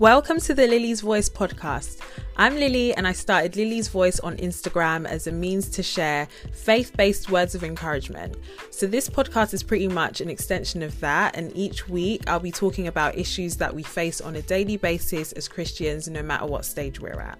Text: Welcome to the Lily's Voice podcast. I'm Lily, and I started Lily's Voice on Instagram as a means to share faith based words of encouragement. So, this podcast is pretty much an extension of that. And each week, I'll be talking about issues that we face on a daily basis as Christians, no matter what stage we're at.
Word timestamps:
Welcome 0.00 0.40
to 0.40 0.54
the 0.54 0.66
Lily's 0.66 1.02
Voice 1.02 1.28
podcast. 1.28 1.98
I'm 2.38 2.54
Lily, 2.54 2.94
and 2.94 3.06
I 3.06 3.12
started 3.12 3.54
Lily's 3.54 3.88
Voice 3.88 4.18
on 4.20 4.38
Instagram 4.38 5.06
as 5.06 5.26
a 5.26 5.30
means 5.30 5.68
to 5.68 5.82
share 5.82 6.26
faith 6.54 6.96
based 6.96 7.30
words 7.30 7.54
of 7.54 7.62
encouragement. 7.62 8.38
So, 8.70 8.86
this 8.86 9.10
podcast 9.10 9.52
is 9.52 9.62
pretty 9.62 9.88
much 9.88 10.22
an 10.22 10.30
extension 10.30 10.82
of 10.82 10.98
that. 11.00 11.36
And 11.36 11.54
each 11.54 11.86
week, 11.90 12.26
I'll 12.30 12.40
be 12.40 12.50
talking 12.50 12.86
about 12.86 13.18
issues 13.18 13.56
that 13.56 13.74
we 13.74 13.82
face 13.82 14.22
on 14.22 14.36
a 14.36 14.42
daily 14.42 14.78
basis 14.78 15.32
as 15.32 15.48
Christians, 15.48 16.08
no 16.08 16.22
matter 16.22 16.46
what 16.46 16.64
stage 16.64 16.98
we're 16.98 17.20
at. 17.20 17.38